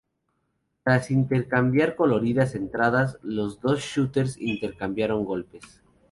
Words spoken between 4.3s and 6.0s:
intercambiaron golpes.